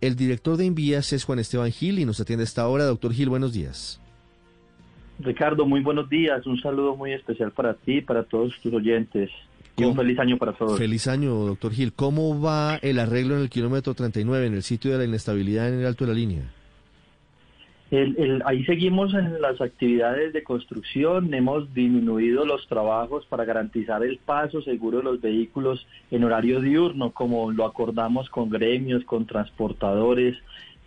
[0.00, 2.84] El director de Envías es Juan Esteban Gil y nos atiende a esta hora.
[2.84, 4.00] Doctor Gil, buenos días.
[5.18, 6.46] Ricardo, muy buenos días.
[6.46, 9.30] Un saludo muy especial para ti y para todos tus oyentes.
[9.78, 10.78] Y un feliz año para todos.
[10.78, 11.92] Feliz año, doctor Gil.
[11.92, 15.80] ¿Cómo va el arreglo en el kilómetro 39, en el sitio de la inestabilidad en
[15.80, 16.42] el alto de la línea?
[17.90, 24.02] El, el, ahí seguimos en las actividades de construcción, hemos disminuido los trabajos para garantizar
[24.02, 29.24] el paso seguro de los vehículos en horario diurno, como lo acordamos con gremios, con
[29.24, 30.36] transportadores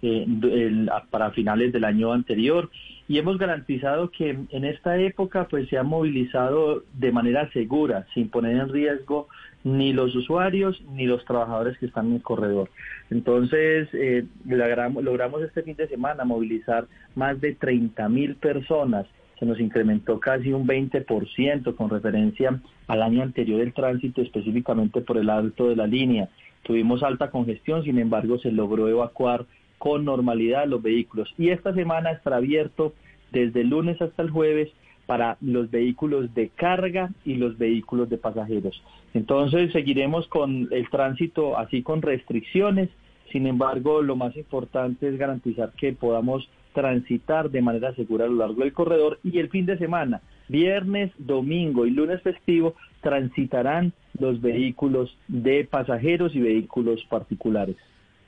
[0.01, 2.69] eh, el, para finales del año anterior.
[3.09, 8.29] Y hemos garantizado que en esta época pues se ha movilizado de manera segura, sin
[8.29, 9.27] poner en riesgo
[9.63, 12.69] ni los usuarios ni los trabajadores que están en el corredor.
[13.09, 16.85] Entonces, eh, logramos, logramos este fin de semana movilizar
[17.15, 19.07] más de 30 mil personas.
[19.39, 25.17] Se nos incrementó casi un 20% con referencia al año anterior del tránsito, específicamente por
[25.17, 26.29] el alto de la línea.
[26.61, 29.47] Tuvimos alta congestión, sin embargo, se logró evacuar
[29.79, 31.33] con normalidad los vehículos.
[31.37, 32.93] Y esta semana estará abierto
[33.31, 34.69] desde el lunes hasta el jueves
[35.07, 38.83] para los vehículos de carga y los vehículos de pasajeros.
[39.15, 42.89] Entonces seguiremos con el tránsito así con restricciones,
[43.31, 48.35] sin embargo lo más importante es garantizar que podamos transitar de manera segura a lo
[48.35, 54.39] largo del corredor y el fin de semana, viernes, domingo y lunes festivo, transitarán los
[54.41, 57.77] vehículos de pasajeros y vehículos particulares.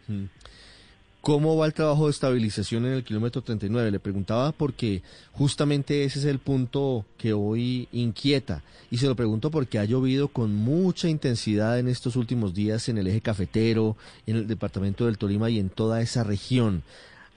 [0.08, 0.26] Mm.
[1.22, 3.92] ¿Cómo va el trabajo de estabilización en el kilómetro 39?
[3.92, 8.64] Le preguntaba porque justamente ese es el punto que hoy inquieta.
[8.90, 12.98] Y se lo pregunto porque ha llovido con mucha intensidad en estos últimos días en
[12.98, 13.96] el eje cafetero,
[14.26, 16.82] en el departamento del Tolima y en toda esa región.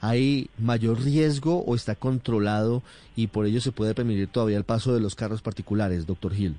[0.00, 2.82] ¿Hay mayor riesgo o está controlado
[3.16, 6.56] y por ello se puede permitir todavía el paso de los carros particulares, doctor Gil?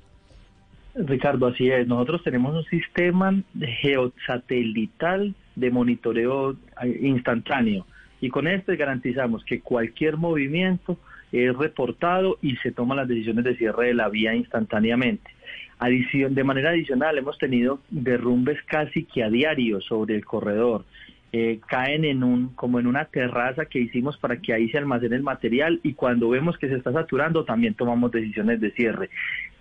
[0.94, 1.88] Ricardo, así es.
[1.88, 3.34] Nosotros tenemos un sistema
[3.80, 6.52] geosatelital de monitoreo
[6.82, 7.86] eh, instantáneo
[8.20, 10.98] y con esto garantizamos que cualquier movimiento
[11.32, 15.30] es reportado y se toman las decisiones de cierre de la vía instantáneamente.
[15.78, 20.84] Adición, de manera adicional, hemos tenido derrumbes casi que a diario sobre el corredor.
[21.32, 25.16] Eh, caen en un como en una terraza que hicimos para que ahí se almacene
[25.16, 29.10] el material y cuando vemos que se está saturando también tomamos decisiones de cierre.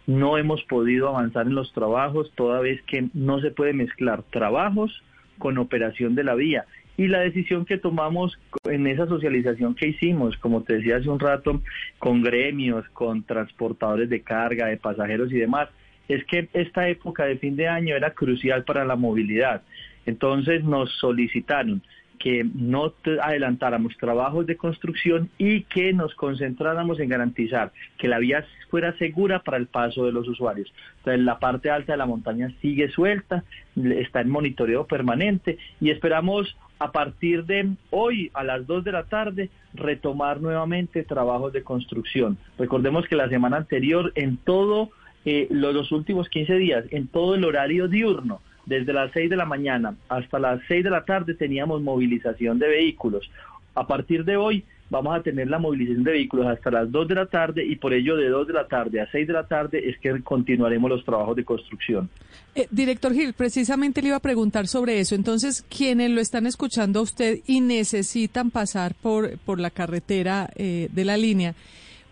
[0.08, 5.04] No hemos podido avanzar en los trabajos toda vez que no se puede mezclar trabajos
[5.38, 6.66] con operación de la vía.
[6.98, 11.20] Y la decisión que tomamos en esa socialización que hicimos, como te decía hace un
[11.20, 11.62] rato,
[12.00, 15.70] con gremios, con transportadores de carga, de pasajeros y demás,
[16.08, 19.64] es que esta época de fin de año era crucial para la movilidad.
[20.06, 21.82] Entonces nos solicitaron
[22.18, 28.46] que no adelantáramos trabajos de construcción y que nos concentráramos en garantizar que la vía
[28.70, 30.72] fuera segura para el paso de los usuarios.
[30.98, 33.44] Entonces, la parte alta de la montaña sigue suelta,
[33.76, 39.04] está en monitoreo permanente y esperamos a partir de hoy a las 2 de la
[39.04, 42.38] tarde retomar nuevamente trabajos de construcción.
[42.58, 44.90] Recordemos que la semana anterior en todo
[45.26, 49.46] eh, los, últimos 15 días, en todo el horario diurno, desde las 6 de la
[49.46, 53.30] mañana hasta las 6 de la tarde teníamos movilización de vehículos.
[53.74, 57.16] A partir de hoy vamos a tener la movilización de vehículos hasta las 2 de
[57.16, 59.90] la tarde y por ello de 2 de la tarde a 6 de la tarde
[59.90, 62.10] es que continuaremos los trabajos de construcción.
[62.56, 65.16] Eh, director Gil, precisamente le iba a preguntar sobre eso.
[65.16, 70.88] Entonces, quienes lo están escuchando a usted y necesitan pasar por, por la carretera eh,
[70.92, 71.56] de la línea,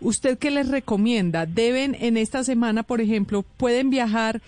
[0.00, 1.46] ¿usted qué les recomienda?
[1.46, 4.42] ¿Deben en esta semana, por ejemplo, pueden viajar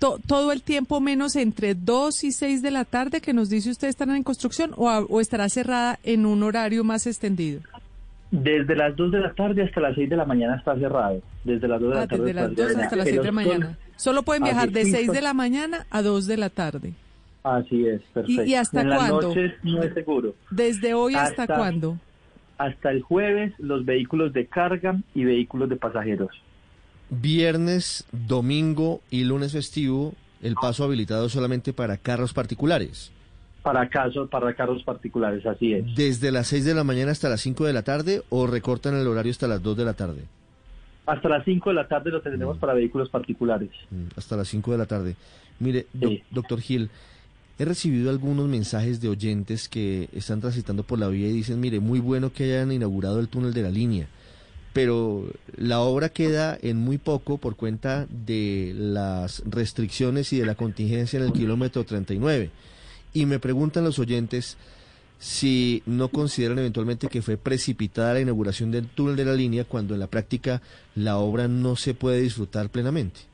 [0.00, 3.88] todo el tiempo menos entre 2 y 6 de la tarde que nos dice usted
[3.88, 7.60] estarán en construcción o, estará cerrada en un horario más extendido?
[8.30, 11.20] Desde las 2 de la tarde hasta las 6 de la mañana está cerrado.
[11.44, 12.24] Desde las 2 de la ah, tarde.
[12.24, 13.78] Desde las 2 hasta las 6 de la mañana.
[13.96, 16.92] Solo pueden viajar de 6 de la mañana a 2 de la tarde.
[17.42, 18.44] Así es, perfecto.
[18.44, 19.34] ¿Y, hasta cuándo?
[19.62, 20.34] no es seguro.
[20.50, 21.98] ¿Desde hoy hasta, hasta cuándo?
[22.58, 26.30] Hasta el jueves los vehículos de carga y vehículos de pasajeros.
[27.10, 33.12] Viernes, domingo y lunes festivo, el paso habilitado solamente para carros particulares.
[33.62, 35.94] Para, casos, para carros particulares, así es.
[35.94, 39.06] ¿Desde las 6 de la mañana hasta las 5 de la tarde o recortan el
[39.06, 40.22] horario hasta las 2 de la tarde?
[41.04, 42.60] Hasta las 5 de la tarde lo tendremos mm.
[42.60, 43.70] para vehículos particulares.
[43.90, 45.16] Mm, hasta las 5 de la tarde.
[45.58, 45.86] Mire,
[46.30, 46.88] doctor Gil,
[47.58, 51.80] he recibido algunos mensajes de oyentes que están transitando por la vía y dicen, mire,
[51.80, 54.08] muy bueno que hayan inaugurado el túnel de la línea,
[54.72, 55.26] pero
[55.56, 61.18] la obra queda en muy poco por cuenta de las restricciones y de la contingencia
[61.18, 62.50] en el kilómetro 39.
[63.12, 64.56] Y me preguntan los oyentes
[65.18, 69.94] si no consideran eventualmente que fue precipitada la inauguración del túnel de la línea cuando
[69.94, 70.62] en la práctica
[70.94, 73.29] la obra no se puede disfrutar plenamente.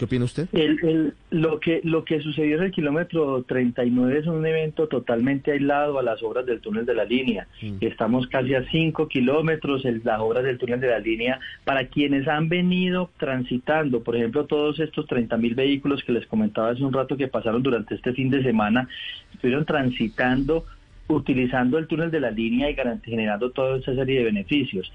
[0.00, 0.48] ¿Qué opina usted?
[0.54, 5.98] El, lo, que, lo que sucedió en el kilómetro 39 es un evento totalmente aislado
[5.98, 7.46] a las obras del túnel de la línea.
[7.60, 7.74] Mm.
[7.82, 12.26] Estamos casi a 5 kilómetros, en las obras del túnel de la línea, para quienes
[12.28, 16.94] han venido transitando, por ejemplo, todos estos 30 mil vehículos que les comentaba hace un
[16.94, 18.88] rato que pasaron durante este fin de semana,
[19.34, 20.64] estuvieron transitando
[21.08, 24.90] utilizando el túnel de la línea y generando toda esa serie de beneficios.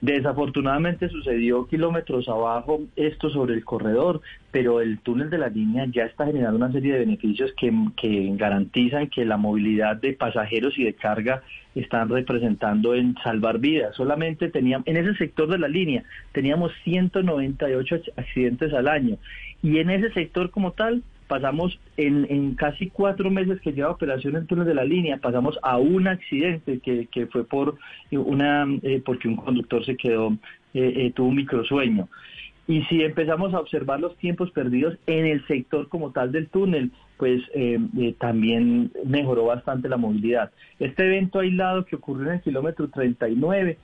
[0.00, 4.20] Desafortunadamente sucedió kilómetros abajo esto sobre el corredor,
[4.52, 7.72] pero el túnel de la línea ya está generando una serie de beneficios que,
[8.36, 11.42] garantizan que la movilidad de pasajeros y de carga
[11.74, 13.96] están representando en salvar vidas.
[13.96, 19.16] Solamente teníamos, en ese sector de la línea, teníamos 198 accidentes al año
[19.64, 24.34] y en ese sector como tal pasamos en, en, casi cuatro meses que lleva operación
[24.34, 27.76] en túnel de la línea, pasamos a un accidente que, que fue por
[28.10, 30.32] una eh, porque un conductor se quedó,
[30.74, 32.08] eh, eh, tuvo un microsueño.
[32.66, 36.90] Y si empezamos a observar los tiempos perdidos en el sector como tal del túnel,
[37.16, 37.40] pues
[38.18, 40.50] también mejoró bastante la movilidad.
[40.78, 43.78] Este evento aislado que ocurrió en el kilómetro 39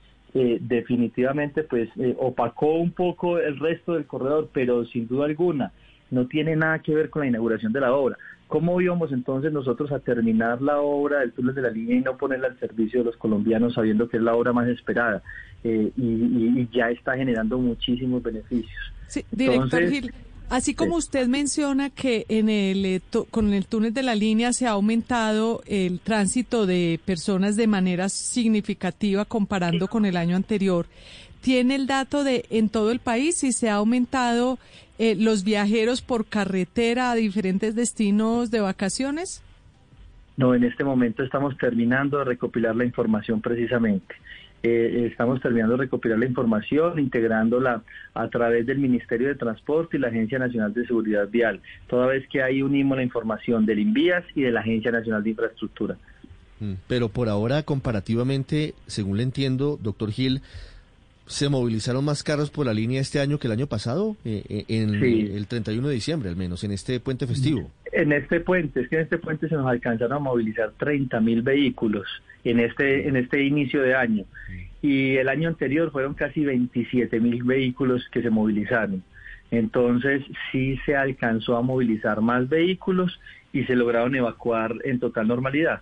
[0.61, 1.89] definitivamente pues
[2.19, 5.73] opacó un poco el resto del corredor, pero sin duda alguna
[6.11, 8.17] no tiene nada que ver con la inauguración de la obra.
[8.47, 12.15] ¿Cómo íbamos entonces nosotros a terminar la obra del túnel de la línea y no
[12.15, 15.23] ponerla al servicio de los colombianos sabiendo que es la obra más esperada
[15.63, 18.93] eh, y, ya está generando muchísimos beneficios?
[19.07, 20.13] Sí, director Gil,
[20.49, 24.67] así como usted menciona que en el eh, con el túnel de la línea se
[24.67, 30.85] ha aumentado el tránsito de personas de manera significativa comparando con el año anterior,
[31.41, 34.59] ¿tiene el dato de en todo el país si se ha aumentado
[34.97, 39.41] eh, los viajeros por carretera a diferentes destinos de vacaciones?
[40.37, 44.15] No, en este momento estamos terminando de recopilar la información precisamente.
[44.63, 47.83] Eh, estamos terminando de recopilar la información, integrándola
[48.15, 52.27] a través del Ministerio de Transporte y la Agencia Nacional de Seguridad Vial, toda vez
[52.27, 55.97] que ahí unimos la información del INVIAS y de la Agencia Nacional de Infraestructura.
[56.59, 60.41] Mm, pero por ahora, comparativamente, según le entiendo, doctor Gil,
[61.27, 64.65] se movilizaron más carros por la línea este año que el año pasado, eh, eh,
[64.67, 67.71] en el 31 de diciembre al menos, en este puente festivo.
[67.91, 71.41] En este puente, es que en este puente se nos alcanzaron a movilizar 30 mil
[71.41, 72.05] vehículos
[72.43, 74.25] en este, en este inicio de año.
[74.81, 79.03] Y el año anterior fueron casi 27 mil vehículos que se movilizaron.
[79.49, 83.19] Entonces sí se alcanzó a movilizar más vehículos
[83.53, 85.81] y se lograron evacuar en total normalidad.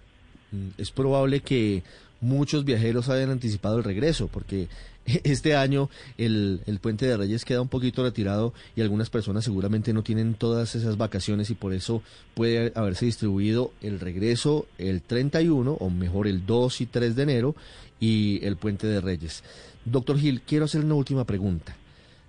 [0.51, 1.83] Mm, es probable que
[2.21, 4.67] muchos viajeros hayan anticipado el regreso, porque
[5.23, 9.93] este año el, el, puente de Reyes queda un poquito retirado y algunas personas seguramente
[9.93, 12.01] no tienen todas esas vacaciones y por eso
[12.33, 17.55] puede haberse distribuido el regreso el 31 o mejor el 2 y 3 de enero
[17.99, 19.43] y el puente de Reyes.
[19.85, 21.75] Doctor Gil, quiero hacer una última pregunta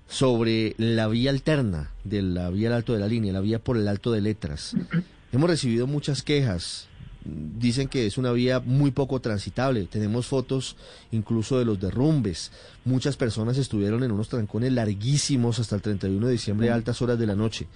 [0.08, 3.76] sobre la vía alterna de la vía al alto de la línea, la vía por
[3.76, 4.76] el alto de letras.
[5.32, 6.88] Hemos recibido muchas quejas
[7.24, 9.86] dicen que es una vía muy poco transitable.
[9.90, 10.76] Tenemos fotos
[11.12, 12.50] incluso de los derrumbes.
[12.84, 17.18] Muchas personas estuvieron en unos trancones larguísimos hasta el 31 de diciembre a altas horas
[17.18, 17.66] de la noche.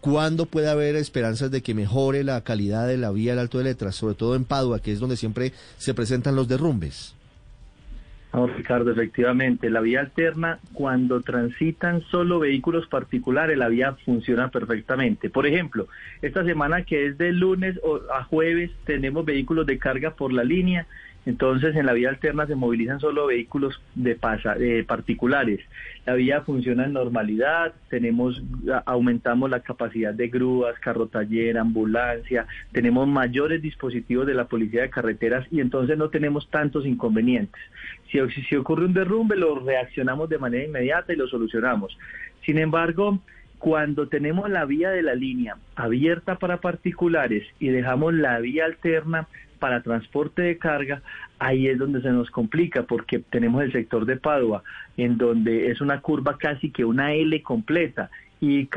[0.00, 3.64] ¿Cuándo puede haber esperanzas de que mejore la calidad de la vía al Alto de
[3.64, 7.14] Letras, sobre todo en Padua, que es donde siempre se presentan los derrumbes?
[8.44, 15.30] Ricardo, efectivamente, la vía alterna, cuando transitan solo vehículos particulares, la vía funciona perfectamente.
[15.30, 15.88] Por ejemplo,
[16.20, 17.80] esta semana que es de lunes
[18.12, 20.86] a jueves, tenemos vehículos de carga por la línea,
[21.26, 24.56] entonces, en la vía alterna se movilizan solo vehículos de pasa,
[24.86, 25.60] particulares.
[26.06, 28.40] La vía funciona en normalidad, tenemos,
[28.84, 34.90] aumentamos la capacidad de grúas, carro taller, ambulancia, tenemos mayores dispositivos de la policía de
[34.90, 37.60] carreteras y entonces no tenemos tantos inconvenientes.
[38.12, 41.98] Si, si ocurre un derrumbe, lo reaccionamos de manera inmediata y lo solucionamos.
[42.44, 43.18] Sin embargo,
[43.58, 49.26] cuando tenemos la vía de la línea abierta para particulares y dejamos la vía alterna
[49.58, 51.02] para transporte de carga,
[51.38, 54.62] ahí es donde se nos complica porque tenemos el sector de Padua,
[54.96, 58.68] en donde es una curva casi que una L completa y,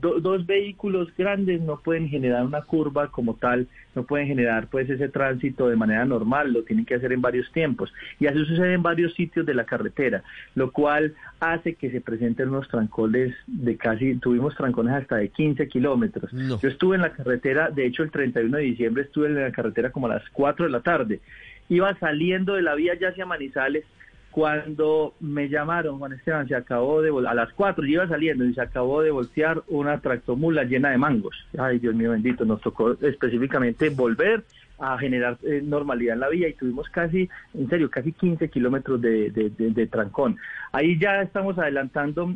[0.00, 5.08] dos vehículos grandes no pueden generar una curva como tal, no pueden generar pues ese
[5.08, 7.92] tránsito de manera normal, lo tienen que hacer en varios tiempos.
[8.20, 10.22] Y así sucede en varios sitios de la carretera,
[10.54, 15.68] lo cual hace que se presenten unos trancones de casi, tuvimos trancones hasta de 15
[15.68, 16.30] kilómetros.
[16.32, 19.90] Yo estuve en la carretera, de hecho el 31 de diciembre estuve en la carretera
[19.90, 21.20] como a las 4 de la tarde,
[21.68, 23.84] iba saliendo de la vía ya hacia Manizales
[24.32, 28.62] cuando me llamaron, Juan Esteban, se acabó de, a las cuatro iba saliendo y se
[28.62, 31.36] acabó de voltear una tractomula llena de mangos.
[31.58, 34.42] Ay, Dios mío bendito, nos tocó específicamente volver
[34.78, 39.00] a generar eh, normalidad en la vía y tuvimos casi, en serio, casi 15 kilómetros
[39.00, 40.38] de, trancón.
[40.72, 42.34] Ahí ya estamos adelantando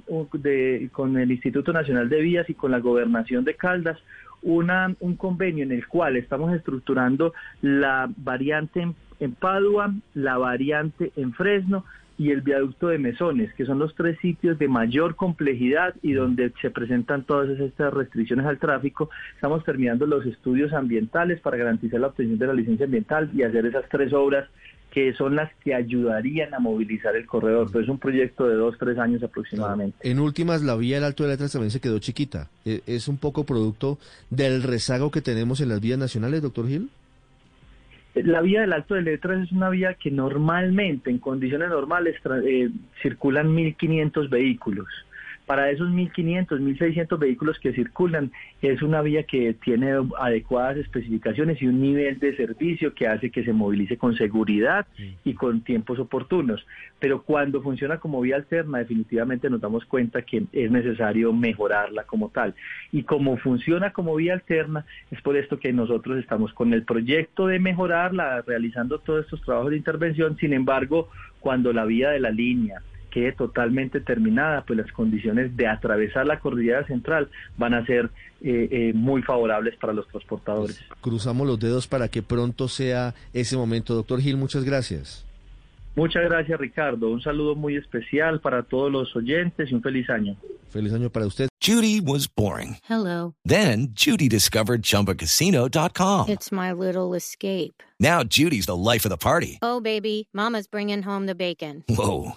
[0.92, 3.98] con el Instituto Nacional de Vías y con la Gobernación de Caldas
[4.42, 11.12] una, un convenio en el cual estamos estructurando la variante en en Padua, la variante
[11.16, 11.85] en Fresno
[12.18, 16.52] y el viaducto de Mesones, que son los tres sitios de mayor complejidad y donde
[16.62, 19.11] se presentan todas estas restricciones al tráfico.
[19.35, 23.66] Estamos terminando los estudios ambientales para garantizar la obtención de la licencia ambiental y hacer
[23.66, 24.49] esas tres obras
[24.90, 27.68] que son las que ayudarían a movilizar el corredor.
[27.70, 29.99] Pero es un proyecto de dos, tres años aproximadamente.
[30.08, 32.49] En últimas, la vía del Alto de Letras también se quedó chiquita.
[32.64, 33.99] ¿E-, ¿Es un poco producto
[34.30, 36.88] del rezago que tenemos en las vías nacionales, doctor Gil?
[38.25, 42.70] La vía del Alto de Letras es una vía que normalmente, en condiciones normales, eh,
[43.02, 44.87] circulan 1.500 vehículos.
[45.46, 51.68] Para esos 1.500, 1.600 vehículos que circulan, es una vía que tiene adecuadas especificaciones y
[51.68, 54.86] un nivel de servicio que hace que se movilice con seguridad
[55.24, 56.66] y con tiempos oportunos.
[56.98, 62.30] Pero cuando funciona como vía alterna, definitivamente nos damos cuenta que es necesario mejorarla como
[62.30, 62.54] tal.
[62.90, 67.46] Y como funciona como vía alterna, es por esto que nosotros estamos con el proyecto
[67.46, 70.36] de mejorarla, realizando todos estos trabajos de intervención.
[70.38, 72.82] Sin embargo, cuando la vía de la línea,
[73.16, 78.11] quede totalmente terminada, pues las condiciones de atravesar la cordillera central van a ser
[78.42, 80.85] eh, eh, muy favorables para los transportadores.
[80.87, 83.94] Pues, cruzamos los dedos para que pronto sea ese momento.
[83.94, 85.25] Doctor Gil, muchas gracias.
[85.94, 87.08] Muchas gracias, Ricardo.
[87.08, 90.37] Un saludo muy especial para todos los oyentes y un feliz año.
[90.68, 91.49] Feliz año para usted.
[91.64, 92.76] Judy was boring.
[92.87, 93.35] Hello.
[93.46, 96.28] Then, Judy discovered chumbacasino.com.
[96.28, 97.82] It's my little escape.
[97.99, 99.58] Now, Judy's the life of the party.
[99.62, 101.82] Oh, baby, Mama's bringing home the bacon.
[101.88, 102.37] Whoa.